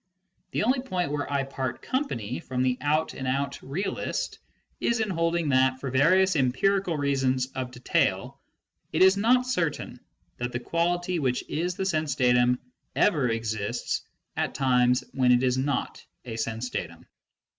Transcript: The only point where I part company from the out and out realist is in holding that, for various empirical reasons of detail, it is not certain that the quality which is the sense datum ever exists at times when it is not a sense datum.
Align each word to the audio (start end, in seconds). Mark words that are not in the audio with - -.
The 0.49 0.63
only 0.63 0.79
point 0.81 1.11
where 1.11 1.31
I 1.31 1.43
part 1.43 1.83
company 1.83 2.39
from 2.39 2.63
the 2.63 2.75
out 2.81 3.13
and 3.13 3.27
out 3.27 3.61
realist 3.61 4.39
is 4.79 4.99
in 4.99 5.11
holding 5.11 5.47
that, 5.49 5.79
for 5.79 5.91
various 5.91 6.35
empirical 6.35 6.97
reasons 6.97 7.45
of 7.53 7.69
detail, 7.69 8.41
it 8.91 9.03
is 9.03 9.15
not 9.15 9.45
certain 9.45 9.99
that 10.37 10.53
the 10.53 10.59
quality 10.59 11.19
which 11.19 11.43
is 11.47 11.75
the 11.75 11.85
sense 11.85 12.15
datum 12.15 12.57
ever 12.95 13.29
exists 13.29 14.01
at 14.35 14.55
times 14.55 15.03
when 15.13 15.31
it 15.31 15.43
is 15.43 15.59
not 15.59 16.03
a 16.25 16.35
sense 16.35 16.71
datum. 16.71 17.05